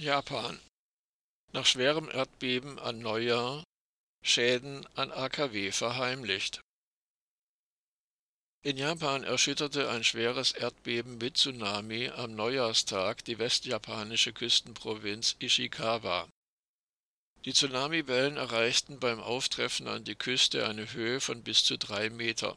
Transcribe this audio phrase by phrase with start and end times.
[0.00, 0.58] Japan.
[1.52, 3.62] Nach schwerem Erdbeben an Neujahr
[4.22, 6.62] Schäden an AKW verheimlicht.
[8.62, 16.28] In Japan erschütterte ein schweres Erdbeben mit Tsunami am Neujahrstag die westjapanische Küstenprovinz Ishikawa.
[17.44, 22.56] Die Tsunamiwellen erreichten beim Auftreffen an die Küste eine Höhe von bis zu drei Meter.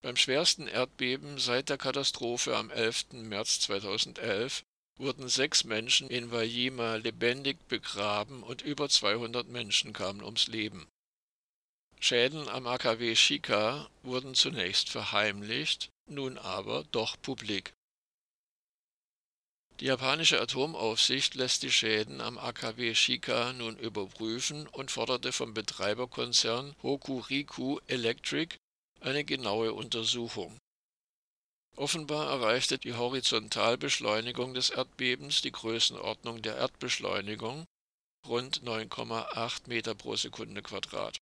[0.00, 3.14] Beim schwersten Erdbeben seit der Katastrophe am 11.
[3.14, 4.62] März 2011
[4.98, 10.86] wurden sechs Menschen in Wajima lebendig begraben und über 200 Menschen kamen ums Leben.
[12.00, 17.72] Schäden am AKW Shika wurden zunächst verheimlicht, nun aber doch publik.
[19.80, 26.74] Die japanische Atomaufsicht lässt die Schäden am AKW Shika nun überprüfen und forderte vom Betreiberkonzern
[26.82, 28.56] Hokuriku Electric
[29.00, 30.58] eine genaue Untersuchung.
[31.76, 37.66] Offenbar erreichte die Horizontalbeschleunigung des Erdbebens die Größenordnung der Erdbeschleunigung
[38.26, 41.18] rund 9,8 Meter pro Sekunde Quadrat.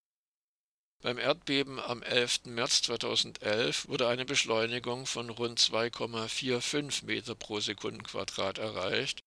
[1.02, 2.46] Beim Erdbeben am 11.
[2.46, 9.20] März 2011 wurde eine Beschleunigung von rund 2,45 Meter pro Sekundenquadrat erreicht,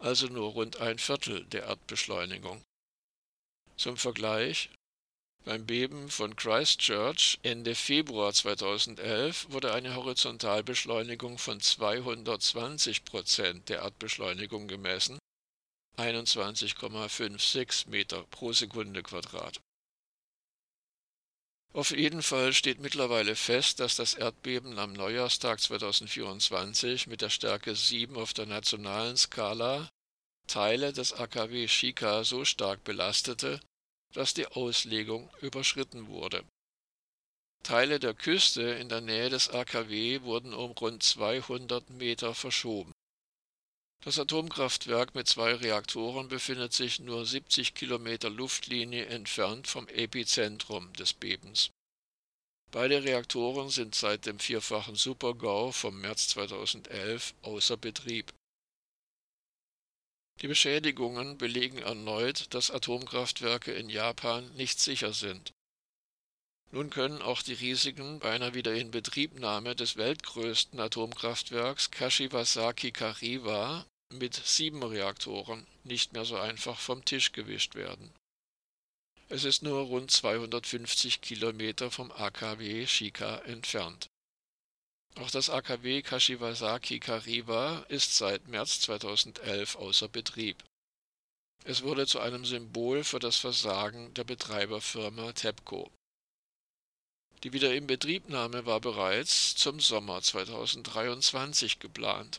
[0.00, 2.60] also nur rund ein Viertel der Erdbeschleunigung.
[3.76, 4.68] Zum Vergleich,
[5.44, 14.68] beim Beben von Christchurch Ende Februar 2011 wurde eine Horizontalbeschleunigung von 220 Prozent der Erdbeschleunigung
[14.68, 15.18] gemessen,
[15.98, 19.60] 21,56 Meter pro Sekunde Quadrat.
[21.74, 27.74] Auf jeden Fall steht mittlerweile fest, dass das Erdbeben am Neujahrstag 2024 mit der Stärke
[27.74, 29.88] 7 auf der nationalen Skala
[30.46, 33.60] Teile des AKW Shika so stark belastete,
[34.12, 36.44] dass die Auslegung überschritten wurde.
[37.62, 42.92] Teile der Küste in der Nähe des AKW wurden um rund 200 Meter verschoben.
[44.04, 51.12] Das Atomkraftwerk mit zwei Reaktoren befindet sich nur 70 Kilometer Luftlinie entfernt vom Epizentrum des
[51.12, 51.70] Bebens.
[52.72, 58.32] Beide Reaktoren sind seit dem vierfachen Supergau vom März 2011 außer Betrieb.
[60.40, 65.52] Die Beschädigungen belegen erneut, dass Atomkraftwerke in Japan nicht sicher sind.
[66.72, 74.82] Nun können auch die Risiken bei einer Wiederinbetriebnahme des weltgrößten Atomkraftwerks Kashiwazaki Kariwa mit sieben
[74.82, 78.10] Reaktoren nicht mehr so einfach vom Tisch gewischt werden.
[79.28, 84.08] Es ist nur rund 250 Kilometer vom AKW Shika entfernt.
[85.16, 90.64] Auch das AKW Kashiwazaki Kariwa ist seit März 2011 außer Betrieb.
[91.64, 95.90] Es wurde zu einem Symbol für das Versagen der Betreiberfirma TEPCO.
[97.44, 102.38] Die Wiederinbetriebnahme war bereits zum Sommer 2023 geplant.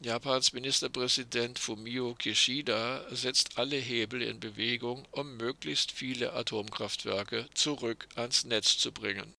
[0.00, 8.44] Japans Ministerpräsident Fumio Kishida setzt alle Hebel in Bewegung, um möglichst viele Atomkraftwerke zurück ans
[8.44, 9.34] Netz zu bringen.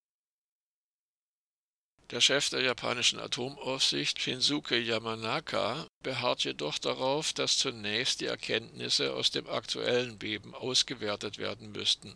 [2.12, 9.30] Der Chef der japanischen Atomaufsicht Shinsuke Yamanaka beharrt jedoch darauf, dass zunächst die Erkenntnisse aus
[9.30, 12.16] dem aktuellen Beben ausgewertet werden müssten.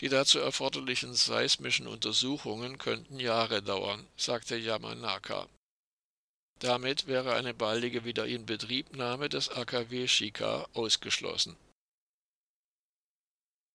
[0.00, 5.48] Die dazu erforderlichen seismischen Untersuchungen könnten Jahre dauern, sagte Yamanaka.
[6.58, 11.56] Damit wäre eine baldige Wiederinbetriebnahme des AKW Shika ausgeschlossen